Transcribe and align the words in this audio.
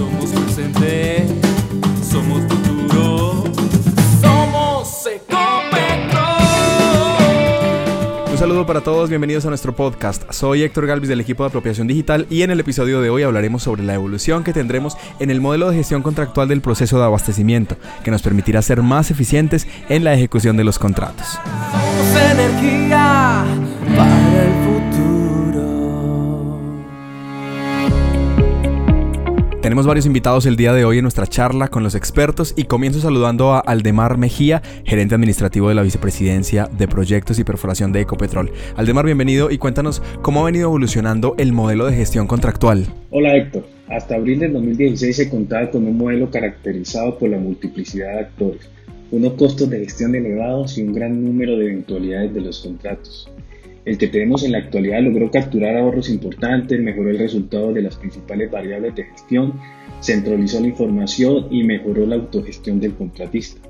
Somos 0.00 0.30
presente, 0.30 1.26
somos 2.10 2.40
futuro, 2.44 3.44
somos 4.22 5.06
Ecopetrol. 5.06 6.22
Un 8.32 8.38
saludo 8.38 8.64
para 8.64 8.80
todos, 8.80 9.10
bienvenidos 9.10 9.44
a 9.44 9.50
nuestro 9.50 9.76
podcast. 9.76 10.22
Soy 10.32 10.62
Héctor 10.62 10.86
Galvis 10.86 11.10
del 11.10 11.20
equipo 11.20 11.42
de 11.42 11.48
apropiación 11.48 11.86
digital 11.86 12.26
y 12.30 12.40
en 12.40 12.50
el 12.50 12.60
episodio 12.60 13.02
de 13.02 13.10
hoy 13.10 13.24
hablaremos 13.24 13.62
sobre 13.62 13.82
la 13.82 13.92
evolución 13.92 14.42
que 14.42 14.54
tendremos 14.54 14.96
en 15.18 15.30
el 15.30 15.42
modelo 15.42 15.68
de 15.68 15.76
gestión 15.76 16.00
contractual 16.02 16.48
del 16.48 16.62
proceso 16.62 16.98
de 16.98 17.04
abastecimiento, 17.04 17.76
que 18.02 18.10
nos 18.10 18.22
permitirá 18.22 18.62
ser 18.62 18.80
más 18.80 19.10
eficientes 19.10 19.68
en 19.90 20.04
la 20.04 20.14
ejecución 20.14 20.56
de 20.56 20.64
los 20.64 20.78
contratos. 20.78 21.38
Somos 21.72 22.22
energía 22.32 23.44
para 23.94 24.44
el 24.44 24.69
Tenemos 29.70 29.86
varios 29.86 30.04
invitados 30.06 30.46
el 30.46 30.56
día 30.56 30.72
de 30.72 30.84
hoy 30.84 30.98
en 30.98 31.02
nuestra 31.02 31.28
charla 31.28 31.68
con 31.68 31.84
los 31.84 31.94
expertos 31.94 32.54
y 32.56 32.64
comienzo 32.64 32.98
saludando 32.98 33.52
a 33.52 33.60
Aldemar 33.60 34.18
Mejía, 34.18 34.62
gerente 34.84 35.14
administrativo 35.14 35.68
de 35.68 35.76
la 35.76 35.84
Vicepresidencia 35.84 36.68
de 36.76 36.88
Proyectos 36.88 37.38
y 37.38 37.44
Perforación 37.44 37.92
de 37.92 38.00
Ecopetrol. 38.00 38.50
Aldemar, 38.74 39.04
bienvenido 39.04 39.48
y 39.48 39.58
cuéntanos 39.58 40.02
cómo 40.22 40.40
ha 40.40 40.46
venido 40.46 40.64
evolucionando 40.64 41.36
el 41.38 41.52
modelo 41.52 41.86
de 41.86 41.94
gestión 41.94 42.26
contractual. 42.26 42.84
Hola 43.10 43.36
Héctor, 43.36 43.64
hasta 43.86 44.16
abril 44.16 44.40
del 44.40 44.54
2016 44.54 45.16
se 45.16 45.30
contaba 45.30 45.70
con 45.70 45.86
un 45.86 45.96
modelo 45.96 46.28
caracterizado 46.32 47.16
por 47.16 47.30
la 47.30 47.38
multiplicidad 47.38 48.12
de 48.14 48.20
actores, 48.22 48.68
unos 49.12 49.34
costos 49.34 49.70
de 49.70 49.84
gestión 49.84 50.16
elevados 50.16 50.78
y 50.78 50.82
un 50.82 50.92
gran 50.92 51.24
número 51.24 51.56
de 51.56 51.66
eventualidades 51.66 52.34
de 52.34 52.40
los 52.40 52.58
contratos. 52.58 53.30
El 53.84 53.96
que 53.96 54.08
tenemos 54.08 54.44
en 54.44 54.52
la 54.52 54.58
actualidad 54.58 55.02
logró 55.02 55.30
capturar 55.30 55.76
ahorros 55.76 56.10
importantes, 56.10 56.78
mejoró 56.80 57.10
el 57.10 57.18
resultado 57.18 57.72
de 57.72 57.82
las 57.82 57.96
principales 57.96 58.50
variables 58.50 58.94
de 58.94 59.04
gestión, 59.04 59.54
centralizó 60.02 60.60
la 60.60 60.68
información 60.68 61.46
y 61.50 61.62
mejoró 61.62 62.06
la 62.06 62.16
autogestión 62.16 62.78
del 62.78 62.94
contratista. 62.94 63.60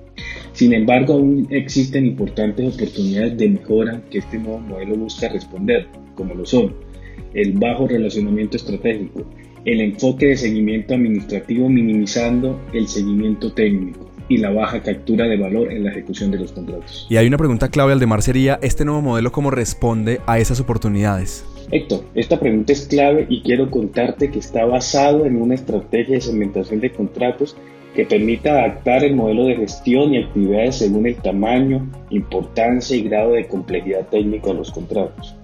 Sin 0.52 0.74
embargo, 0.74 1.14
aún 1.14 1.46
existen 1.50 2.06
importantes 2.06 2.74
oportunidades 2.74 3.38
de 3.38 3.50
mejora 3.50 4.02
que 4.10 4.18
este 4.18 4.38
nuevo 4.38 4.58
modelo 4.58 4.96
busca 4.96 5.28
responder, 5.28 5.86
como 6.14 6.34
lo 6.34 6.44
son 6.44 6.74
el 7.34 7.52
bajo 7.52 7.86
relacionamiento 7.86 8.56
estratégico, 8.56 9.24
el 9.64 9.80
enfoque 9.80 10.26
de 10.26 10.36
seguimiento 10.36 10.94
administrativo 10.94 11.68
minimizando 11.68 12.60
el 12.72 12.88
seguimiento 12.88 13.52
técnico, 13.52 14.10
y 14.30 14.38
la 14.38 14.50
baja 14.50 14.80
captura 14.80 15.26
de 15.26 15.36
valor 15.36 15.70
en 15.70 15.84
la 15.84 15.90
ejecución 15.90 16.30
de 16.30 16.38
los 16.38 16.52
contratos. 16.52 17.06
Y 17.10 17.16
hay 17.16 17.26
una 17.26 17.36
pregunta 17.36 17.68
clave, 17.68 17.92
Aldemar, 17.92 18.22
sería, 18.22 18.58
¿este 18.62 18.86
nuevo 18.86 19.02
modelo 19.02 19.32
cómo 19.32 19.50
responde 19.50 20.20
a 20.26 20.38
esas 20.38 20.60
oportunidades? 20.60 21.44
Héctor, 21.72 22.04
esta 22.14 22.40
pregunta 22.40 22.72
es 22.72 22.86
clave 22.86 23.26
y 23.28 23.42
quiero 23.42 23.70
contarte 23.70 24.30
que 24.30 24.38
está 24.38 24.64
basado 24.64 25.26
en 25.26 25.42
una 25.42 25.54
estrategia 25.54 26.14
de 26.14 26.20
segmentación 26.20 26.80
de 26.80 26.90
contratos 26.92 27.56
que 27.94 28.06
permita 28.06 28.52
adaptar 28.52 29.04
el 29.04 29.16
modelo 29.16 29.46
de 29.46 29.56
gestión 29.56 30.14
y 30.14 30.18
actividades 30.22 30.76
según 30.76 31.06
el 31.06 31.16
tamaño, 31.16 31.90
importancia 32.10 32.96
y 32.96 33.02
grado 33.02 33.32
de 33.32 33.48
complejidad 33.48 34.06
técnica 34.08 34.48
de 34.48 34.54
los 34.54 34.70
contratos. 34.70 35.34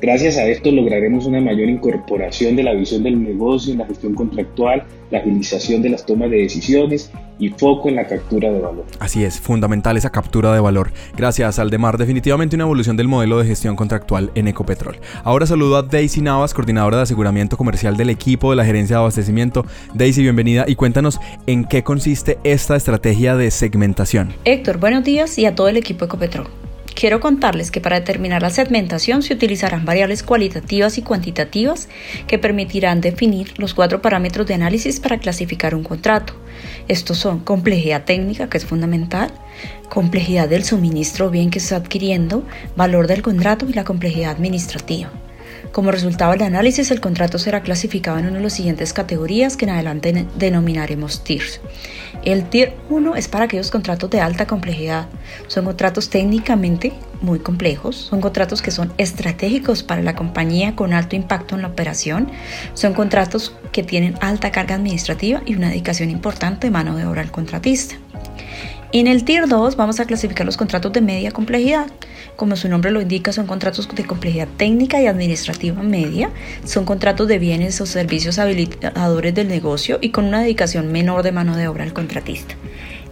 Gracias 0.00 0.36
a 0.36 0.46
esto 0.46 0.70
lograremos 0.70 1.24
una 1.24 1.40
mayor 1.40 1.70
incorporación 1.70 2.54
de 2.54 2.62
la 2.62 2.74
visión 2.74 3.02
del 3.02 3.22
negocio 3.22 3.72
en 3.72 3.78
la 3.78 3.86
gestión 3.86 4.14
contractual, 4.14 4.84
la 5.10 5.18
agilización 5.20 5.80
de 5.80 5.88
las 5.88 6.04
tomas 6.04 6.30
de 6.30 6.36
decisiones 6.36 7.10
y 7.38 7.48
foco 7.48 7.88
en 7.88 7.96
la 7.96 8.06
captura 8.06 8.50
de 8.52 8.60
valor. 8.60 8.84
Así 8.98 9.24
es, 9.24 9.40
fundamental 9.40 9.96
esa 9.96 10.10
captura 10.10 10.52
de 10.52 10.60
valor. 10.60 10.92
Gracias, 11.16 11.58
Aldemar. 11.58 11.96
Definitivamente 11.96 12.56
una 12.56 12.64
evolución 12.64 12.96
del 12.96 13.08
modelo 13.08 13.38
de 13.38 13.46
gestión 13.46 13.74
contractual 13.74 14.30
en 14.34 14.48
Ecopetrol. 14.48 14.98
Ahora 15.24 15.46
saludo 15.46 15.76
a 15.76 15.82
Daisy 15.82 16.20
Navas, 16.20 16.52
coordinadora 16.52 16.98
de 16.98 17.04
aseguramiento 17.04 17.56
comercial 17.56 17.96
del 17.96 18.10
equipo 18.10 18.50
de 18.50 18.56
la 18.56 18.64
gerencia 18.66 18.96
de 18.96 19.00
abastecimiento. 19.00 19.64
Daisy, 19.94 20.22
bienvenida 20.22 20.66
y 20.68 20.74
cuéntanos 20.74 21.20
en 21.46 21.64
qué 21.64 21.82
consiste 21.82 22.38
esta 22.44 22.76
estrategia 22.76 23.34
de 23.36 23.50
segmentación. 23.50 24.34
Héctor, 24.44 24.78
buenos 24.78 25.04
días 25.04 25.38
y 25.38 25.46
a 25.46 25.54
todo 25.54 25.68
el 25.68 25.78
equipo 25.78 26.04
Ecopetrol. 26.04 26.65
Quiero 26.96 27.20
contarles 27.20 27.70
que 27.70 27.82
para 27.82 28.00
determinar 28.00 28.40
la 28.40 28.48
segmentación 28.48 29.22
se 29.22 29.34
utilizarán 29.34 29.84
variables 29.84 30.22
cualitativas 30.22 30.96
y 30.96 31.02
cuantitativas 31.02 31.90
que 32.26 32.38
permitirán 32.38 33.02
definir 33.02 33.52
los 33.58 33.74
cuatro 33.74 34.00
parámetros 34.00 34.46
de 34.46 34.54
análisis 34.54 34.98
para 34.98 35.18
clasificar 35.18 35.74
un 35.74 35.84
contrato. 35.84 36.32
Estos 36.88 37.18
son 37.18 37.40
complejidad 37.40 38.04
técnica, 38.04 38.48
que 38.48 38.56
es 38.56 38.64
fundamental, 38.64 39.30
complejidad 39.90 40.48
del 40.48 40.64
suministro 40.64 41.28
bien 41.28 41.50
que 41.50 41.60
se 41.60 41.66
está 41.66 41.76
adquiriendo, 41.76 42.44
valor 42.76 43.08
del 43.08 43.20
contrato 43.20 43.66
y 43.68 43.74
la 43.74 43.84
complejidad 43.84 44.30
administrativa. 44.30 45.12
Como 45.72 45.90
resultado 45.90 46.32
del 46.32 46.42
análisis, 46.42 46.90
el 46.90 47.00
contrato 47.00 47.38
será 47.38 47.62
clasificado 47.62 48.18
en 48.18 48.26
una 48.26 48.36
de 48.36 48.42
las 48.42 48.54
siguientes 48.54 48.92
categorías 48.92 49.56
que 49.56 49.66
en 49.66 49.72
adelante 49.72 50.26
denominaremos 50.36 51.22
TIRs. 51.22 51.60
El 52.24 52.48
Tier 52.48 52.74
1 52.88 53.16
es 53.16 53.28
para 53.28 53.44
aquellos 53.44 53.70
contratos 53.70 54.10
de 54.10 54.20
alta 54.20 54.46
complejidad. 54.46 55.06
Son 55.48 55.64
contratos 55.64 56.08
técnicamente 56.08 56.92
muy 57.20 57.38
complejos, 57.38 57.96
son 57.96 58.20
contratos 58.20 58.62
que 58.62 58.70
son 58.70 58.92
estratégicos 58.98 59.82
para 59.82 60.02
la 60.02 60.14
compañía 60.14 60.74
con 60.74 60.92
alto 60.92 61.16
impacto 61.16 61.54
en 61.54 61.62
la 61.62 61.68
operación, 61.68 62.30
son 62.74 62.94
contratos 62.94 63.54
que 63.72 63.82
tienen 63.82 64.16
alta 64.20 64.50
carga 64.50 64.74
administrativa 64.74 65.42
y 65.46 65.54
una 65.54 65.68
dedicación 65.68 66.10
importante 66.10 66.66
de 66.66 66.70
mano 66.70 66.96
de 66.96 67.06
obra 67.06 67.22
al 67.22 67.30
contratista. 67.30 67.96
En 68.92 69.08
el 69.08 69.24
Tier 69.24 69.48
2 69.48 69.76
vamos 69.76 69.98
a 69.98 70.04
clasificar 70.04 70.46
los 70.46 70.56
contratos 70.56 70.92
de 70.92 71.00
media 71.00 71.32
complejidad. 71.32 71.86
Como 72.36 72.54
su 72.54 72.68
nombre 72.68 72.92
lo 72.92 73.00
indica, 73.00 73.32
son 73.32 73.46
contratos 73.46 73.88
de 73.92 74.04
complejidad 74.04 74.46
técnica 74.56 75.02
y 75.02 75.06
administrativa 75.06 75.82
media. 75.82 76.30
Son 76.64 76.84
contratos 76.84 77.26
de 77.26 77.40
bienes 77.40 77.80
o 77.80 77.86
servicios 77.86 78.38
habilitadores 78.38 79.34
del 79.34 79.48
negocio 79.48 79.98
y 80.00 80.10
con 80.10 80.26
una 80.26 80.40
dedicación 80.40 80.92
menor 80.92 81.24
de 81.24 81.32
mano 81.32 81.56
de 81.56 81.66
obra 81.66 81.82
al 81.82 81.92
contratista. 81.92 82.54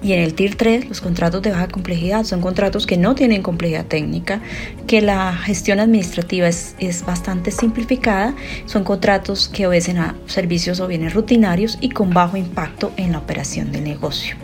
Y 0.00 0.12
en 0.12 0.20
el 0.20 0.34
Tier 0.34 0.54
3, 0.54 0.88
los 0.88 1.00
contratos 1.00 1.42
de 1.42 1.50
baja 1.50 1.66
complejidad 1.68 2.24
son 2.24 2.40
contratos 2.40 2.86
que 2.86 2.96
no 2.96 3.14
tienen 3.14 3.42
complejidad 3.42 3.86
técnica, 3.86 4.40
que 4.86 5.00
la 5.00 5.32
gestión 5.34 5.80
administrativa 5.80 6.46
es, 6.46 6.76
es, 6.78 7.04
bastante 7.04 7.50
simplificada, 7.50 8.34
son 8.66 8.84
contratos 8.84 9.48
que 9.48 9.66
obedecen 9.66 9.98
a 9.98 10.14
servicios 10.26 10.80
o 10.80 10.86
bienes 10.86 11.14
rutinarios 11.14 11.78
y 11.80 11.88
con 11.88 12.10
bajo 12.10 12.36
impacto 12.36 12.92
en 12.96 13.12
la 13.12 13.18
operación 13.18 13.72
del 13.72 13.84
negocio. 13.84 14.36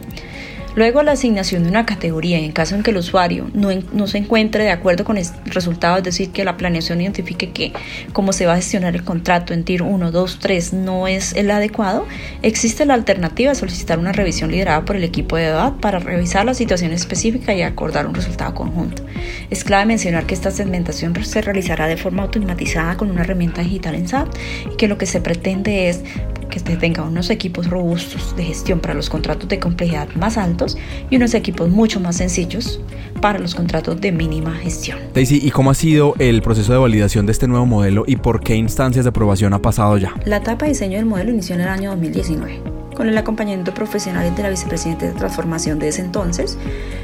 Luego 0.77 1.03
la 1.03 1.13
asignación 1.13 1.65
de 1.65 1.71
una 1.71 1.85
categoría 1.85 2.39
en 2.39 2.53
caso 2.53 2.75
en 2.75 2.83
que 2.83 2.91
el 2.93 2.99
usuario 2.99 3.51
no, 3.55 3.71
no, 3.93 4.07
se 4.07 4.19
encuentre 4.19 4.65
de 4.65 4.71
acuerdo 4.71 5.05
con 5.05 5.19
el 5.19 5.27
resultado, 5.47 5.97
es 5.99 6.05
decir, 6.05 6.31
que 6.31 6.45
la 6.45 6.57
planeación 6.57 7.01
identifique 7.01 7.51
que 7.51 7.73
cómo 8.13 8.33
se 8.33 8.47
va 8.47 8.53
a 8.53 8.57
gestionar 8.57 8.95
el 8.95 9.05
contrato 9.05 9.53
en 9.53 9.65
TIR 9.65 9.83
1, 9.83 10.11
2, 10.11 10.39
3 10.39 10.73
no 10.75 11.09
es 11.09 11.35
el 11.35 11.51
adecuado, 11.51 12.07
existe 12.43 12.87
la 12.87 12.95
alternativa 12.95 13.51
de 13.51 13.57
solicitar 13.57 13.99
una 13.99 14.13
revisión 14.13 14.51
liderada 14.51 14.85
por 14.85 14.97
el 14.97 15.05
equipo 15.05 15.37
de 15.37 15.47
edad 15.47 15.75
para 15.81 15.99
revisar 15.99 16.45
la 16.45 16.55
situación 16.55 16.93
específica 16.93 17.53
y 17.53 17.63
acordar 17.63 18.07
un 18.07 18.15
resultado 18.15 18.55
conjunto. 18.55 19.05
Es 19.51 19.65
clave 19.65 19.87
mencionar 19.87 20.27
que 20.27 20.35
esta 20.35 20.51
segmentación 20.51 21.15
se 21.25 21.43
realizará 21.43 21.87
de 21.87 21.97
forma 21.97 22.23
automatizada 22.23 22.97
con 22.97 23.11
una 23.11 23.23
herramienta 23.23 23.63
digital 23.63 23.95
en 23.95 24.09
SAP 24.09 24.29
y 24.73 24.77
que 24.77 24.89
lo 24.89 24.99
que 24.99 25.07
se 25.07 25.21
pretende 25.21 25.89
es 25.89 26.03
que 26.51 26.59
se 26.59 26.77
tenga 26.77 27.03
unos 27.03 27.31
equipos 27.31 27.69
robustos 27.69 28.37
de 28.37 28.45
gestión 28.45 28.81
para 28.81 28.95
los 28.95 29.09
contratos 29.09 29.49
de 29.49 29.59
complejidad 29.59 30.09
más 30.17 30.37
altos 30.37 30.77
y 31.09 31.17
unos 31.17 31.35
equipos 31.35 31.71
mucho 31.71 32.01
más 32.01 32.17
sencillos 32.17 32.81
para 33.21 33.39
los 33.39 33.55
contratos 33.55 34.01
de 34.01 34.13
mínima 34.13 34.55
gestión. 34.57 34.99
Daisy, 35.15 35.41
¿y 35.43 35.51
cómo 35.51 35.71
ha 35.71 35.75
sido 35.75 36.15
el 36.19 36.43
proceso 36.43 36.73
de 36.73 36.79
validación 36.79 37.27
de 37.27 37.33
este 37.33 37.49
nuevo 37.49 37.67
modelo 37.67 38.05
y 38.07 38.17
por 38.17 38.41
qué 38.41 38.57
instancias 38.57 39.05
de 39.05 39.11
aprobación 39.11 39.55
ha 39.55 39.63
pasado 39.63 39.97
ya? 39.99 40.15
La 40.27 40.39
etapa 40.39 40.67
de 40.67 40.73
diseño 40.73 40.97
del 40.97 41.07
modelo 41.07 41.31
inició 41.31 41.55
en 41.55 41.63
el 41.63 41.69
año 41.69 41.91
2019 41.91 42.81
con 43.01 43.09
el 43.09 43.17
acompañamiento 43.17 43.73
profesional 43.73 44.35
de 44.37 44.43
la 44.43 44.51
vicepresidenta 44.51 45.07
de 45.07 45.13
transformación 45.13 45.79
de 45.79 45.89
ese 45.89 46.03
entonces, 46.03 46.59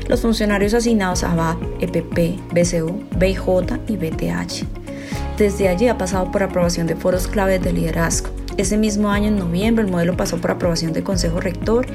los 0.08 0.20
funcionarios 0.20 0.74
asignados 0.74 1.24
a 1.24 1.34
BAT, 1.34 1.56
EPP, 1.80 2.52
BCU, 2.52 3.02
BIJ 3.18 3.80
y 3.88 3.96
BTH. 3.96 4.66
Desde 5.38 5.68
allí 5.68 5.88
ha 5.88 5.96
pasado 5.96 6.30
por 6.30 6.42
aprobación 6.42 6.86
de 6.86 6.96
foros 6.96 7.26
claves 7.26 7.62
de 7.62 7.72
liderazgo, 7.72 8.28
ese 8.56 8.78
mismo 8.78 9.10
año, 9.10 9.28
en 9.28 9.38
noviembre, 9.38 9.84
el 9.84 9.90
modelo 9.90 10.16
pasó 10.16 10.38
por 10.38 10.50
aprobación 10.50 10.92
del 10.92 11.04
Consejo 11.04 11.40
Rector, 11.40 11.86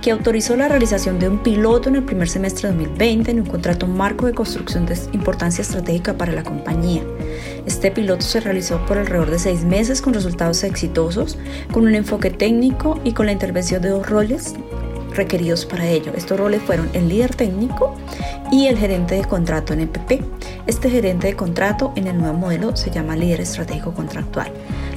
que 0.00 0.10
autorizó 0.10 0.56
la 0.56 0.68
realización 0.68 1.18
de 1.18 1.28
un 1.28 1.42
piloto 1.42 1.88
en 1.88 1.96
el 1.96 2.04
primer 2.04 2.28
semestre 2.28 2.68
de 2.68 2.74
2020 2.76 3.30
en 3.30 3.40
un 3.40 3.46
contrato 3.46 3.86
marco 3.86 4.26
de 4.26 4.32
construcción 4.32 4.86
de 4.86 4.96
importancia 5.12 5.62
estratégica 5.62 6.14
para 6.14 6.32
la 6.32 6.42
compañía. 6.42 7.02
Este 7.66 7.90
piloto 7.90 8.22
se 8.22 8.40
realizó 8.40 8.84
por 8.86 8.98
alrededor 8.98 9.30
de 9.30 9.38
seis 9.38 9.64
meses 9.64 10.02
con 10.02 10.14
resultados 10.14 10.62
exitosos, 10.64 11.38
con 11.72 11.86
un 11.86 11.94
enfoque 11.94 12.30
técnico 12.30 13.00
y 13.04 13.12
con 13.12 13.26
la 13.26 13.32
intervención 13.32 13.82
de 13.82 13.88
dos 13.88 14.08
roles 14.08 14.54
requeridos 15.14 15.64
para 15.64 15.86
ello. 15.86 16.12
Estos 16.16 16.38
roles 16.38 16.62
fueron 16.62 16.90
el 16.92 17.08
líder 17.08 17.34
técnico 17.34 17.94
y 18.52 18.66
el 18.66 18.76
gerente 18.76 19.14
de 19.14 19.24
contrato 19.24 19.72
en 19.72 19.80
EPP. 19.80 20.22
Este 20.66 20.90
gerente 20.90 21.28
de 21.28 21.36
contrato 21.36 21.92
en 21.96 22.06
el 22.06 22.18
nuevo 22.18 22.36
modelo 22.36 22.76
se 22.76 22.90
llama 22.90 23.16
líder 23.16 23.40
estratégico 23.40 23.92
contractual. 23.94 24.52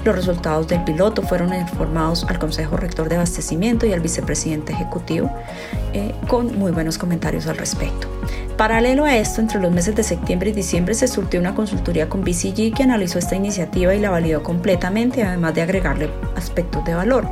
Los 0.07 0.15
resultados 0.15 0.69
del 0.69 0.85
piloto 0.85 1.21
fueron 1.21 1.53
informados 1.53 2.23
al 2.29 2.39
Consejo 2.39 2.77
Rector 2.77 3.09
de 3.09 3.15
Abastecimiento 3.15 3.85
y 3.85 3.91
al 3.91 3.99
vicepresidente 3.99 4.71
ejecutivo 4.71 5.29
eh, 5.91 6.15
con 6.29 6.57
muy 6.57 6.71
buenos 6.71 6.97
comentarios 6.97 7.45
al 7.47 7.57
respecto. 7.57 8.07
Paralelo 8.55 9.03
a 9.03 9.17
esto, 9.17 9.41
entre 9.41 9.59
los 9.59 9.69
meses 9.69 9.97
de 9.97 10.03
septiembre 10.03 10.51
y 10.51 10.53
diciembre 10.53 10.93
se 10.93 11.09
surtió 11.09 11.41
una 11.41 11.53
consultoría 11.55 12.07
con 12.07 12.21
BCG 12.23 12.73
que 12.73 12.83
analizó 12.83 13.19
esta 13.19 13.35
iniciativa 13.35 13.93
y 13.95 13.99
la 13.99 14.09
validó 14.09 14.43
completamente, 14.43 15.23
además 15.23 15.53
de 15.55 15.63
agregarle 15.63 16.09
aspectos 16.37 16.85
de 16.85 16.95
valor. 16.95 17.27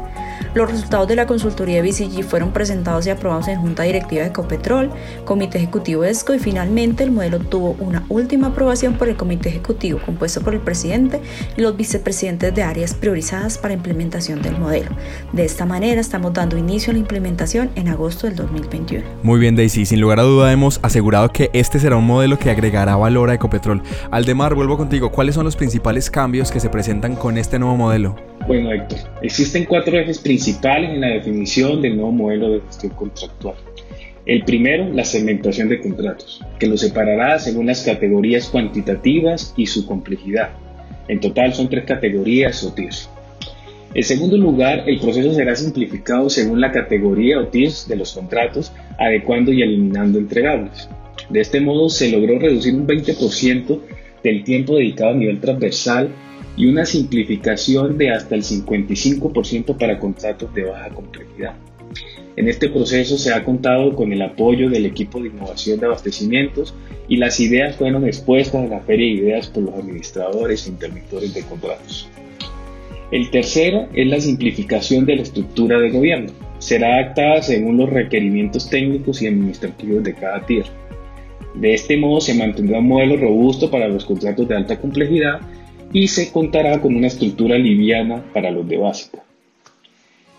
Los 0.55 0.71
resultados 0.71 1.09
de 1.09 1.17
la 1.17 1.27
consultoría 1.27 1.81
de 1.81 1.89
BCG 1.89 2.23
fueron 2.23 2.53
presentados 2.53 3.05
y 3.05 3.09
aprobados 3.09 3.49
en 3.49 3.59
Junta 3.59 3.83
Directiva 3.83 4.21
de 4.21 4.29
Ecopetrol, 4.29 4.89
Comité 5.25 5.57
Ejecutivo 5.57 6.03
de 6.03 6.11
ESCO 6.11 6.33
y 6.33 6.39
finalmente 6.39 7.03
el 7.03 7.11
modelo 7.11 7.39
tuvo 7.39 7.75
una 7.77 8.05
última 8.07 8.47
aprobación 8.47 8.93
por 8.93 9.09
el 9.09 9.17
Comité 9.17 9.49
Ejecutivo 9.49 9.99
compuesto 10.05 10.39
por 10.39 10.53
el 10.53 10.61
presidente 10.61 11.19
y 11.57 11.61
los 11.61 11.75
vicepresidentes 11.75 12.55
de 12.55 12.63
áreas 12.63 12.93
priorizadas 12.93 13.57
para 13.57 13.73
implementación 13.73 14.41
del 14.41 14.57
modelo. 14.57 14.91
De 15.33 15.43
esta 15.43 15.65
manera 15.65 15.99
estamos 15.99 16.31
dando 16.31 16.57
inicio 16.57 16.91
a 16.91 16.93
la 16.93 16.99
implementación 16.99 17.69
en 17.75 17.89
agosto 17.89 18.25
del 18.27 18.37
2021. 18.37 19.03
Muy 19.23 19.41
bien 19.41 19.57
Daisy, 19.57 19.85
sin 19.85 19.99
lugar 19.99 20.21
a 20.21 20.23
duda 20.23 20.53
hemos 20.53 20.79
asegurado 20.83 21.33
que 21.33 21.49
este 21.51 21.79
será 21.79 21.97
un 21.97 22.07
modelo 22.07 22.39
que 22.39 22.49
agregará 22.49 22.95
valor 22.95 23.29
a 23.29 23.33
Ecopetrol. 23.33 23.83
Aldemar, 24.09 24.55
vuelvo 24.55 24.77
contigo, 24.77 25.11
¿cuáles 25.11 25.35
son 25.35 25.43
los 25.43 25.57
principales 25.57 26.09
cambios 26.09 26.49
que 26.49 26.61
se 26.61 26.69
presentan 26.69 27.17
con 27.17 27.37
este 27.37 27.59
nuevo 27.59 27.75
modelo? 27.75 28.15
Bueno, 28.47 28.71
Héctor, 28.71 28.99
existen 29.23 29.65
cuatro 29.65 29.97
ejes 29.97 30.19
principales 30.19 30.44
en 30.47 31.01
la 31.01 31.07
definición 31.07 31.81
del 31.81 31.95
nuevo 31.95 32.11
modelo 32.11 32.51
de 32.51 32.61
gestión 32.61 32.93
contractual. 32.93 33.55
El 34.25 34.43
primero, 34.43 34.91
la 34.91 35.03
segmentación 35.03 35.69
de 35.69 35.79
contratos, 35.79 36.41
que 36.59 36.67
lo 36.67 36.77
separará 36.77 37.37
según 37.39 37.67
las 37.67 37.83
categorías 37.83 38.49
cuantitativas 38.49 39.53
y 39.55 39.67
su 39.67 39.85
complejidad. 39.85 40.49
En 41.07 41.19
total 41.19 41.53
son 41.53 41.69
tres 41.69 41.85
categorías 41.85 42.63
o 42.63 42.73
tiers. 42.73 43.09
En 43.93 44.03
segundo 44.03 44.35
lugar, 44.37 44.83
el 44.87 44.99
proceso 44.99 45.33
será 45.33 45.55
simplificado 45.55 46.29
según 46.29 46.59
la 46.59 46.71
categoría 46.71 47.39
o 47.39 47.47
tiers 47.47 47.87
de 47.87 47.95
los 47.95 48.13
contratos, 48.13 48.71
adecuando 48.97 49.53
y 49.53 49.61
eliminando 49.61 50.17
entregables. 50.19 50.89
De 51.29 51.41
este 51.41 51.61
modo 51.61 51.89
se 51.89 52.09
logró 52.09 52.39
reducir 52.39 52.73
un 52.75 52.87
20% 52.87 53.79
del 54.23 54.43
tiempo 54.43 54.75
dedicado 54.75 55.11
a 55.11 55.15
nivel 55.15 55.39
transversal 55.39 56.09
y 56.57 56.67
una 56.67 56.85
simplificación 56.85 57.97
de 57.97 58.11
hasta 58.11 58.35
el 58.35 58.43
55% 58.43 59.77
para 59.77 59.99
contratos 59.99 60.53
de 60.53 60.63
baja 60.63 60.89
complejidad. 60.89 61.55
En 62.37 62.49
este 62.49 62.69
proceso 62.69 63.17
se 63.17 63.33
ha 63.33 63.43
contado 63.43 63.95
con 63.95 64.11
el 64.11 64.21
apoyo 64.21 64.69
del 64.69 64.85
equipo 64.85 65.21
de 65.21 65.29
innovación 65.29 65.79
de 65.79 65.85
abastecimientos 65.85 66.73
y 67.07 67.17
las 67.17 67.39
ideas 67.39 67.77
fueron 67.77 68.05
expuestas 68.05 68.63
en 68.63 68.71
la 68.71 68.81
feria 68.81 69.05
de 69.05 69.27
ideas 69.27 69.47
por 69.47 69.63
los 69.63 69.75
administradores 69.75 70.65
e 70.65 70.69
interventores 70.69 71.33
de 71.33 71.43
contratos. 71.43 72.09
El 73.11 73.29
tercero 73.29 73.87
es 73.93 74.07
la 74.07 74.19
simplificación 74.19 75.05
de 75.05 75.15
la 75.15 75.21
estructura 75.21 75.79
de 75.79 75.91
gobierno. 75.91 76.33
Será 76.57 76.95
adaptada 76.95 77.41
según 77.41 77.77
los 77.77 77.89
requerimientos 77.89 78.69
técnicos 78.69 79.21
y 79.21 79.27
administrativos 79.27 80.03
de 80.03 80.13
cada 80.13 80.45
tierra. 80.45 80.69
De 81.53 81.73
este 81.73 81.95
modo 81.95 82.19
se 82.19 82.33
mantendrá 82.33 82.79
un 82.79 82.87
modelo 82.87 83.15
robusto 83.15 83.71
para 83.71 83.87
los 83.87 84.03
contratos 84.03 84.47
de 84.47 84.55
alta 84.55 84.77
complejidad 84.81 85.39
y 85.95 86.09
se 86.09 86.29
contará 86.29 86.81
con 86.81 86.93
una 86.93 87.07
estructura 87.07 87.57
liviana 87.57 88.21
para 88.33 88.51
los 88.51 88.67
de 88.67 88.75
básica. 88.75 89.23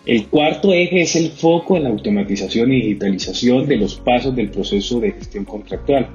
El 0.04 0.26
cuarto 0.26 0.74
eje 0.74 1.00
es 1.00 1.16
el 1.16 1.30
foco 1.30 1.78
en 1.78 1.84
la 1.84 1.88
automatización 1.88 2.70
y 2.72 2.82
digitalización 2.82 3.66
de 3.66 3.76
los 3.76 3.94
pasos 3.94 4.36
del 4.36 4.50
proceso 4.50 5.00
de 5.00 5.12
gestión 5.12 5.46
contractual, 5.46 6.08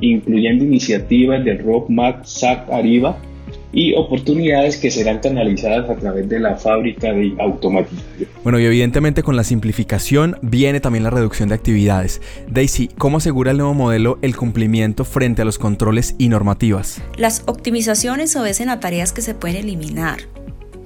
incluyendo 0.00 0.64
iniciativas 0.64 1.44
del 1.44 1.60
Roadmap 1.60 2.24
SAC 2.24 2.70
Arriba 2.72 3.22
y 3.72 3.94
oportunidades 3.94 4.76
que 4.76 4.90
serán 4.90 5.20
canalizadas 5.20 5.88
a 5.88 5.96
través 5.96 6.28
de 6.28 6.38
la 6.38 6.56
fábrica 6.56 7.12
de 7.12 7.34
automatización. 7.40 8.28
Bueno, 8.42 8.60
y 8.60 8.64
evidentemente 8.66 9.22
con 9.22 9.36
la 9.36 9.44
simplificación 9.44 10.36
viene 10.42 10.80
también 10.80 11.04
la 11.04 11.10
reducción 11.10 11.48
de 11.48 11.54
actividades. 11.54 12.20
Daisy, 12.48 12.88
¿cómo 12.98 13.16
asegura 13.16 13.52
el 13.52 13.58
nuevo 13.58 13.74
modelo 13.74 14.18
el 14.22 14.36
cumplimiento 14.36 15.04
frente 15.04 15.42
a 15.42 15.44
los 15.44 15.58
controles 15.58 16.14
y 16.18 16.28
normativas? 16.28 17.00
Las 17.16 17.42
optimizaciones 17.46 18.36
obedecen 18.36 18.68
a 18.68 18.80
tareas 18.80 19.12
que 19.12 19.22
se 19.22 19.34
pueden 19.34 19.56
eliminar, 19.56 20.18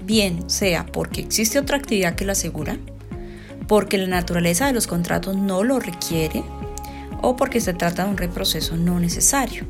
bien 0.04 0.48
sea 0.48 0.86
porque 0.86 1.22
existe 1.22 1.58
otra 1.58 1.76
actividad 1.76 2.14
que 2.14 2.24
lo 2.24 2.32
asegura, 2.32 2.76
porque 3.66 3.98
la 3.98 4.06
naturaleza 4.06 4.66
de 4.66 4.72
los 4.72 4.86
contratos 4.86 5.36
no 5.36 5.64
lo 5.64 5.80
requiere 5.80 6.44
o 7.22 7.34
porque 7.34 7.60
se 7.60 7.74
trata 7.74 8.04
de 8.04 8.10
un 8.10 8.16
reproceso 8.16 8.76
no 8.76 9.00
necesario. 9.00 9.64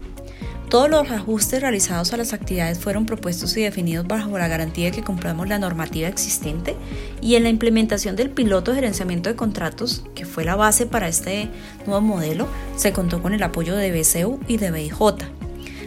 Todos 0.68 0.90
los 0.90 1.08
ajustes 1.12 1.60
realizados 1.60 2.12
a 2.12 2.16
las 2.16 2.32
actividades 2.32 2.80
fueron 2.80 3.06
propuestos 3.06 3.56
y 3.56 3.62
definidos 3.62 4.06
bajo 4.06 4.36
la 4.36 4.48
garantía 4.48 4.86
de 4.86 4.90
que 4.90 5.04
cumplamos 5.04 5.48
la 5.48 5.60
normativa 5.60 6.08
existente 6.08 6.74
y 7.20 7.36
en 7.36 7.44
la 7.44 7.50
implementación 7.50 8.16
del 8.16 8.30
piloto 8.30 8.72
de 8.72 8.78
gerenciamiento 8.78 9.28
de 9.28 9.36
contratos, 9.36 10.04
que 10.16 10.26
fue 10.26 10.44
la 10.44 10.56
base 10.56 10.86
para 10.86 11.06
este 11.06 11.48
nuevo 11.86 12.00
modelo, 12.00 12.48
se 12.76 12.92
contó 12.92 13.22
con 13.22 13.32
el 13.32 13.44
apoyo 13.44 13.76
de 13.76 13.92
BCU 13.92 14.40
y 14.48 14.56
de 14.56 14.72
BIJ. 14.72 14.98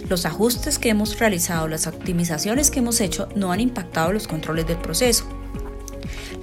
Los 0.08 0.26
ajustes 0.26 0.80
que 0.80 0.90
hemos 0.90 1.20
realizado, 1.20 1.68
las 1.68 1.86
optimizaciones 1.86 2.72
que 2.72 2.80
hemos 2.80 3.02
hecho 3.02 3.28
no 3.36 3.52
han 3.52 3.60
impactado 3.60 4.14
los 4.14 4.30
controles 4.30 4.66
del 4.66 4.78
proceso. 4.78 5.28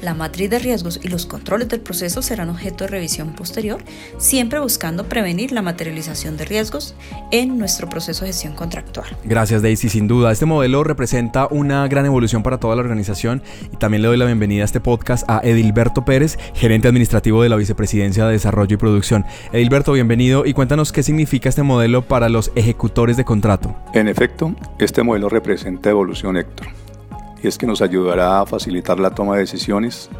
La 0.02 0.14
matriz 0.14 0.50
de 0.50 0.58
riesgos 0.58 1.00
y 1.02 1.08
los 1.08 1.26
controles 1.26 1.68
del 1.68 1.80
proceso 1.80 2.22
serán 2.22 2.50
objeto 2.50 2.84
de 2.84 2.88
revisión 2.88 3.34
posterior, 3.34 3.82
siempre 4.18 4.58
buscando 4.58 5.08
prevenir 5.08 5.52
la 5.52 5.62
materialización 5.62 6.36
de 6.36 6.44
riesgos 6.44 6.94
en 7.30 7.58
nuestro 7.58 7.88
proceso 7.88 8.24
de 8.24 8.32
gestión 8.32 8.54
contractual. 8.54 9.06
Gracias 9.24 9.62
Daisy, 9.62 9.88
sin 9.88 10.08
duda. 10.08 10.32
Este 10.32 10.46
modelo 10.46 10.84
representa 10.84 11.48
una 11.50 11.86
gran 11.88 12.06
evolución 12.06 12.42
para 12.42 12.58
toda 12.58 12.76
la 12.76 12.82
organización 12.82 13.42
y 13.72 13.76
también 13.76 14.02
le 14.02 14.08
doy 14.08 14.16
la 14.16 14.26
bienvenida 14.26 14.62
a 14.62 14.64
este 14.66 14.80
podcast 14.80 15.28
a 15.28 15.40
Edilberto 15.42 16.04
Pérez, 16.04 16.38
gerente 16.54 16.88
administrativo 16.88 17.42
de 17.42 17.48
la 17.48 17.56
Vicepresidencia 17.56 18.26
de 18.26 18.32
Desarrollo 18.32 18.74
y 18.74 18.78
Producción. 18.78 19.24
Edilberto, 19.52 19.92
bienvenido 19.92 20.46
y 20.46 20.52
cuéntanos 20.52 20.92
qué 20.92 21.02
significa 21.02 21.48
este 21.48 21.62
modelo 21.62 22.02
para 22.02 22.28
los 22.28 22.52
ejecutores 22.54 23.16
de 23.16 23.24
contrato. 23.24 23.74
En 23.94 24.08
efecto, 24.08 24.54
este 24.78 25.02
modelo 25.02 25.28
representa 25.28 25.90
evolución, 25.90 26.36
Héctor 26.36 26.85
y 27.42 27.48
es 27.48 27.58
que 27.58 27.66
nos 27.66 27.82
ayudará 27.82 28.40
a 28.40 28.46
facilitar 28.46 28.98
la 28.98 29.10
toma 29.10 29.34
de 29.34 29.40
decisiones, 29.40 30.10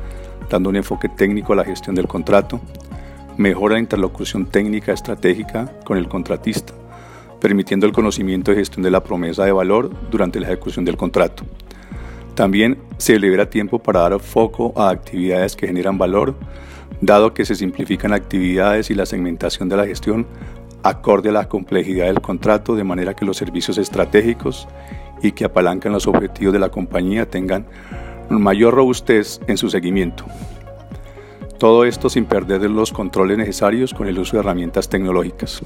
dando 0.51 0.71
un 0.71 0.77
enfoque 0.77 1.09
técnico 1.09 1.53
a 1.53 1.57
la 1.57 1.65
gestión 1.65 1.95
del 1.95 2.07
contrato, 2.07 2.61
mejora 3.37 3.75
la 3.75 3.81
interlocución 3.81 4.47
técnica 4.47 4.93
estratégica 4.93 5.73
con 5.85 5.99
el 5.99 6.09
contratista, 6.09 6.73
permitiendo 7.41 7.87
el 7.87 7.93
conocimiento 7.93 8.53
y 8.53 8.57
gestión 8.57 8.83
de 8.83 8.91
la 8.91 9.03
promesa 9.03 9.45
de 9.45 9.53
valor 9.53 9.91
durante 10.11 10.41
la 10.41 10.47
ejecución 10.47 10.85
del 10.85 10.97
contrato. 10.97 11.45
También 12.35 12.79
se 12.99 13.19
libera 13.19 13.49
tiempo 13.49 13.79
para 13.79 14.01
dar 14.01 14.21
foco 14.21 14.73
a 14.77 14.91
actividades 14.91 15.57
que 15.57 15.67
generan 15.67 15.99
valor, 15.99 16.35
dado 17.01 17.35
que 17.35 17.45
se 17.45 17.55
simplifican 17.55 18.13
actividades 18.13 18.91
y 18.91 18.95
la 18.95 19.07
segmentación 19.07 19.69
de 19.69 19.77
la 19.77 19.87
gestión 19.87 20.27
acorde 20.83 21.31
a 21.31 21.33
la 21.33 21.49
complejidad 21.49 22.07
del 22.07 22.21
contrato 22.21 22.77
de 22.77 22.85
manera 22.85 23.15
que 23.15 23.25
los 23.25 23.37
servicios 23.37 23.79
estratégicos 23.79 24.69
y 25.23 25.33
que 25.33 25.45
apalancan 25.45 25.93
los 25.93 26.07
objetivos 26.07 26.53
de 26.53 26.59
la 26.59 26.69
compañía 26.69 27.29
tengan 27.29 27.67
mayor 28.29 28.75
robustez 28.75 29.41
en 29.47 29.57
su 29.57 29.71
seguimiento. 29.71 30.25
Todo 31.59 31.85
esto 31.85 32.11
sin 32.11 32.27
perder 32.27 32.63
los 32.71 32.93
controles 32.93 33.39
necesarios 33.39 33.95
con 33.95 34.09
el 34.09 34.19
uso 34.19 34.37
de 34.37 34.41
herramientas 34.41 34.89
tecnológicas. 34.89 35.63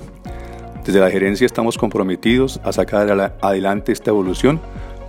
Desde 0.84 1.00
la 1.00 1.10
gerencia 1.10 1.46
estamos 1.46 1.76
comprometidos 1.76 2.60
a 2.64 2.72
sacar 2.72 3.36
adelante 3.40 3.92
esta 3.92 4.10
evolución 4.10 4.60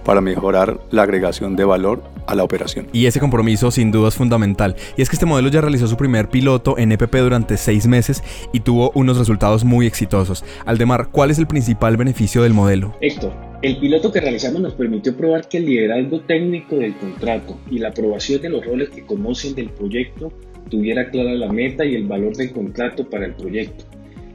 para 0.04 0.22
mejorar 0.22 0.80
la 0.90 1.04
agregación 1.04 1.56
de 1.56 1.64
valor 1.64 2.04
a 2.28 2.36
la 2.36 2.44
operación. 2.44 2.88
Y 2.92 3.06
ese 3.06 3.20
compromiso 3.20 3.72
sin 3.72 3.92
duda 3.92 4.08
es 4.08 4.16
fundamental. 4.16 4.76
Y 4.98 5.02
es 5.02 5.10
que 5.10 5.16
este 5.16 5.26
modelo 5.26 5.50
ya 5.50 5.62
realizó 5.62 5.88
su 5.88 5.98
primer 5.98 6.30
piloto 6.30 6.78
en 6.78 6.92
EPP 6.92 7.16
durante 7.18 7.58
seis 7.58 7.88
meses 7.88 8.24
y 8.52 8.62
tuvo 8.62 8.92
unos 8.96 9.18
resultados 9.18 9.64
muy 9.64 9.86
exitosos. 9.86 10.44
Aldemar, 10.66 11.10
¿cuál 11.10 11.32
es 11.32 11.38
el 11.38 11.48
principal 11.48 11.98
beneficio 11.98 12.44
del 12.44 12.54
modelo? 12.54 12.96
Héctor, 13.02 13.34
el 13.62 13.78
piloto 13.78 14.12
que 14.12 14.22
realizamos 14.22 14.62
nos 14.62 14.74
permitió 14.74 15.16
probar 15.16 15.48
que 15.48 15.58
el 15.58 15.66
liderazgo 15.66 16.22
técnico 16.22 16.78
del 16.78 16.96
contrato 16.96 17.60
y 17.70 17.78
la 17.78 17.90
aprobación 17.90 18.42
de 18.42 18.50
los 18.50 18.66
roles 18.66 18.90
que 18.90 19.06
conocen 19.06 19.54
del 19.54 19.70
proyecto 19.70 20.34
tuviera 20.70 21.10
clara 21.10 21.34
la 21.34 21.52
meta 21.52 21.86
y 21.86 21.96
el 21.96 22.08
valor 22.08 22.36
del 22.36 22.52
contrato 22.52 23.10
para 23.10 23.26
el 23.26 23.36
proyecto 23.36 23.86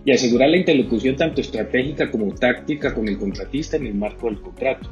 y 0.04 0.12
asegurar 0.12 0.50
la 0.50 0.58
interlocución 0.58 1.16
tanto 1.16 1.40
estratégica 1.40 2.10
como 2.10 2.32
táctica 2.34 2.94
con 2.94 3.08
el 3.08 3.18
contratista 3.18 3.76
en 3.76 3.86
el 3.86 3.94
marco 3.94 4.28
del 4.28 4.40
contrato 4.40 4.88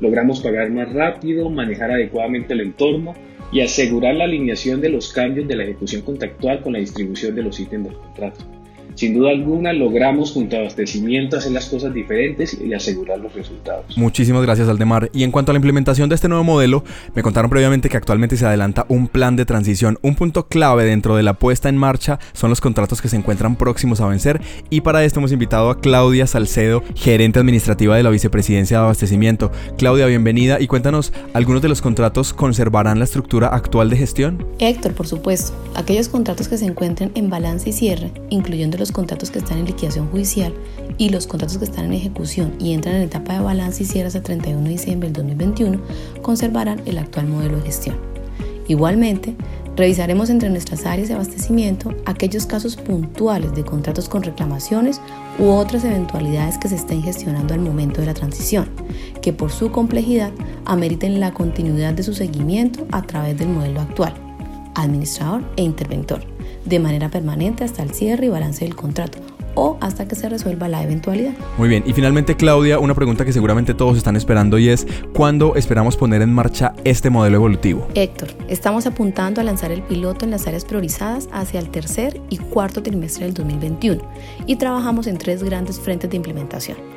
logramos 0.00 0.40
pagar 0.40 0.70
más 0.70 0.92
rápido, 0.92 1.50
manejar 1.50 1.90
adecuadamente 1.90 2.54
el 2.54 2.60
entorno 2.60 3.14
y 3.52 3.60
asegurar 3.60 4.14
la 4.14 4.24
alineación 4.24 4.80
de 4.80 4.88
los 4.88 5.12
cambios 5.12 5.46
de 5.46 5.56
la 5.56 5.64
ejecución 5.64 6.02
contractual 6.02 6.62
con 6.62 6.72
la 6.72 6.78
distribución 6.78 7.34
de 7.34 7.42
los 7.42 7.60
ítems 7.60 7.88
del 7.88 7.98
contrato. 7.98 8.44
Sin 8.94 9.14
duda 9.14 9.30
alguna 9.30 9.72
logramos 9.72 10.32
junto 10.32 10.56
a 10.56 10.60
abastecimiento 10.60 11.36
hacer 11.36 11.52
las 11.52 11.66
cosas 11.66 11.92
diferentes 11.92 12.56
y 12.60 12.72
asegurar 12.72 13.18
los 13.18 13.34
resultados. 13.34 13.96
Muchísimas 13.96 14.42
gracias 14.42 14.68
Aldemar. 14.68 15.10
Y 15.12 15.24
en 15.24 15.30
cuanto 15.30 15.50
a 15.50 15.54
la 15.54 15.58
implementación 15.58 16.08
de 16.08 16.14
este 16.14 16.28
nuevo 16.28 16.44
modelo, 16.44 16.84
me 17.14 17.22
contaron 17.22 17.50
previamente 17.50 17.88
que 17.88 17.96
actualmente 17.96 18.36
se 18.36 18.46
adelanta 18.46 18.86
un 18.88 19.08
plan 19.08 19.36
de 19.36 19.44
transición. 19.44 19.98
Un 20.02 20.14
punto 20.14 20.46
clave 20.46 20.84
dentro 20.84 21.16
de 21.16 21.22
la 21.22 21.34
puesta 21.34 21.68
en 21.68 21.76
marcha 21.76 22.18
son 22.32 22.50
los 22.50 22.60
contratos 22.60 23.02
que 23.02 23.08
se 23.08 23.16
encuentran 23.16 23.56
próximos 23.56 24.00
a 24.00 24.06
vencer 24.06 24.40
y 24.70 24.80
para 24.80 25.04
esto 25.04 25.20
hemos 25.20 25.32
invitado 25.32 25.70
a 25.70 25.80
Claudia 25.80 26.26
Salcedo, 26.26 26.82
gerente 26.94 27.38
administrativa 27.38 27.96
de 27.96 28.02
la 28.02 28.10
Vicepresidencia 28.10 28.78
de 28.78 28.84
Abastecimiento. 28.84 29.50
Claudia, 29.76 30.06
bienvenida 30.06 30.60
y 30.60 30.66
cuéntanos, 30.66 31.12
¿algunos 31.32 31.62
de 31.62 31.68
los 31.68 31.82
contratos 31.82 32.32
conservarán 32.32 32.98
la 32.98 33.04
estructura 33.04 33.48
actual 33.48 33.90
de 33.90 33.96
gestión? 33.96 34.46
Héctor, 34.58 34.92
por 34.92 35.06
supuesto. 35.06 35.52
Aquellos 35.74 36.08
contratos 36.08 36.48
que 36.48 36.56
se 36.56 36.66
encuentren 36.66 37.10
en 37.14 37.30
balance 37.30 37.68
y 37.68 37.72
cierre, 37.72 38.10
incluyendo 38.30 38.78
los 38.78 38.83
los 38.84 38.92
contratos 38.92 39.30
que 39.30 39.38
están 39.38 39.56
en 39.56 39.64
liquidación 39.64 40.10
judicial 40.10 40.52
y 40.98 41.08
los 41.08 41.26
contratos 41.26 41.56
que 41.56 41.64
están 41.64 41.86
en 41.86 41.94
ejecución 41.94 42.52
y 42.58 42.74
entran 42.74 42.96
en 42.96 43.02
etapa 43.02 43.32
de 43.32 43.40
balance 43.40 43.82
y 43.82 43.86
cierre 43.86 44.08
hasta 44.08 44.22
31 44.22 44.62
de 44.62 44.68
diciembre 44.68 45.08
del 45.08 45.14
2021 45.14 45.80
conservarán 46.20 46.82
el 46.84 46.98
actual 46.98 47.26
modelo 47.28 47.56
de 47.56 47.62
gestión. 47.62 47.96
Igualmente, 48.68 49.34
Revisaremos 49.76 50.30
entre 50.30 50.50
nuestras 50.50 50.86
áreas 50.86 51.08
de 51.08 51.14
abastecimiento 51.14 51.92
aquellos 52.06 52.46
casos 52.46 52.76
puntuales 52.76 53.56
de 53.56 53.64
contratos 53.64 54.08
con 54.08 54.22
reclamaciones 54.22 55.00
u 55.36 55.48
otras 55.48 55.84
eventualidades 55.84 56.58
que 56.58 56.68
se 56.68 56.76
estén 56.76 57.02
gestionando 57.02 57.54
al 57.54 57.60
momento 57.60 58.00
de 58.00 58.06
la 58.06 58.14
transición, 58.14 58.68
que 59.20 59.32
por 59.32 59.50
su 59.50 59.72
complejidad 59.72 60.30
ameriten 60.64 61.18
la 61.18 61.34
continuidad 61.34 61.92
de 61.92 62.04
su 62.04 62.14
seguimiento 62.14 62.86
a 62.92 63.02
través 63.02 63.36
del 63.36 63.48
modelo 63.48 63.80
actual, 63.80 64.14
administrador 64.76 65.42
e 65.56 65.62
interventor, 65.62 66.33
de 66.64 66.78
manera 66.78 67.08
permanente 67.08 67.64
hasta 67.64 67.82
el 67.82 67.90
cierre 67.90 68.26
y 68.26 68.28
balance 68.28 68.64
del 68.64 68.74
contrato 68.74 69.18
o 69.54 69.78
hasta 69.80 70.06
que 70.06 70.14
se 70.14 70.28
resuelva 70.28 70.68
la 70.68 70.82
eventualidad. 70.82 71.32
Muy 71.58 71.68
bien, 71.68 71.84
y 71.86 71.92
finalmente 71.92 72.36
Claudia, 72.36 72.78
una 72.78 72.94
pregunta 72.94 73.24
que 73.24 73.32
seguramente 73.32 73.74
todos 73.74 73.96
están 73.96 74.16
esperando 74.16 74.58
y 74.58 74.68
es, 74.68 74.86
¿cuándo 75.14 75.54
esperamos 75.56 75.96
poner 75.96 76.22
en 76.22 76.32
marcha 76.32 76.74
este 76.84 77.10
modelo 77.10 77.36
evolutivo? 77.36 77.86
Héctor, 77.94 78.30
estamos 78.48 78.86
apuntando 78.86 79.40
a 79.40 79.44
lanzar 79.44 79.72
el 79.72 79.82
piloto 79.82 80.24
en 80.24 80.30
las 80.30 80.46
áreas 80.46 80.64
priorizadas 80.64 81.28
hacia 81.32 81.60
el 81.60 81.70
tercer 81.70 82.20
y 82.30 82.38
cuarto 82.38 82.82
trimestre 82.82 83.26
del 83.26 83.34
2021 83.34 84.02
y 84.46 84.56
trabajamos 84.56 85.06
en 85.06 85.18
tres 85.18 85.42
grandes 85.42 85.78
frentes 85.78 86.10
de 86.10 86.16
implementación. 86.16 86.93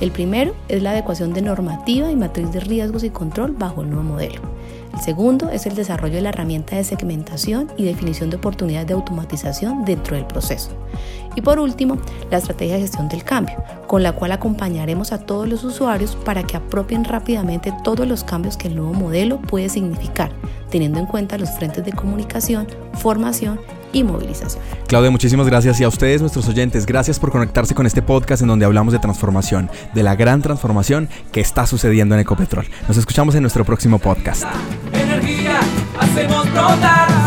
El 0.00 0.12
primero 0.12 0.54
es 0.68 0.80
la 0.80 0.90
adecuación 0.90 1.32
de 1.32 1.42
normativa 1.42 2.10
y 2.10 2.14
matriz 2.14 2.52
de 2.52 2.60
riesgos 2.60 3.02
y 3.02 3.10
control 3.10 3.52
bajo 3.52 3.82
el 3.82 3.90
nuevo 3.90 4.04
modelo. 4.04 4.40
El 4.94 5.00
segundo 5.00 5.50
es 5.50 5.66
el 5.66 5.74
desarrollo 5.74 6.14
de 6.14 6.22
la 6.22 6.28
herramienta 6.28 6.76
de 6.76 6.84
segmentación 6.84 7.68
y 7.76 7.84
definición 7.84 8.30
de 8.30 8.36
oportunidades 8.36 8.86
de 8.86 8.94
automatización 8.94 9.84
dentro 9.84 10.14
del 10.14 10.24
proceso. 10.24 10.70
Y 11.34 11.40
por 11.40 11.58
último, 11.58 11.98
la 12.30 12.38
estrategia 12.38 12.74
de 12.74 12.82
gestión 12.82 13.08
del 13.08 13.24
cambio, 13.24 13.56
con 13.88 14.04
la 14.04 14.12
cual 14.12 14.32
acompañaremos 14.32 15.12
a 15.12 15.18
todos 15.18 15.48
los 15.48 15.64
usuarios 15.64 16.16
para 16.16 16.44
que 16.44 16.56
apropien 16.56 17.04
rápidamente 17.04 17.74
todos 17.82 18.06
los 18.06 18.22
cambios 18.22 18.56
que 18.56 18.68
el 18.68 18.76
nuevo 18.76 18.94
modelo 18.94 19.40
puede 19.40 19.68
significar, 19.68 20.30
teniendo 20.70 21.00
en 21.00 21.06
cuenta 21.06 21.38
los 21.38 21.50
frentes 21.50 21.84
de 21.84 21.92
comunicación, 21.92 22.68
formación 22.94 23.60
y 23.92 24.04
movilización. 24.04 24.62
Claudia, 24.86 25.10
muchísimas 25.10 25.46
gracias 25.46 25.80
y 25.80 25.84
a 25.84 25.88
ustedes, 25.88 26.20
nuestros 26.20 26.48
oyentes, 26.48 26.86
gracias 26.86 27.18
por 27.18 27.30
conectarse 27.30 27.74
con 27.74 27.86
este 27.86 28.02
podcast 28.02 28.42
en 28.42 28.48
donde 28.48 28.64
hablamos 28.64 28.92
de 28.92 28.98
transformación, 28.98 29.70
de 29.94 30.02
la 30.02 30.16
gran 30.16 30.42
transformación 30.42 31.08
que 31.32 31.40
está 31.40 31.66
sucediendo 31.66 32.14
en 32.14 32.22
Ecopetrol. 32.22 32.66
Nos 32.86 32.96
escuchamos 32.96 33.34
en 33.34 33.42
nuestro 33.42 33.64
próximo 33.64 33.98
podcast. 33.98 34.44
Energía, 34.92 35.60
hacemos 36.00 36.50
brotar. 36.52 37.17